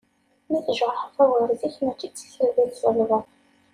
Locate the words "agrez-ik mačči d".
1.23-2.13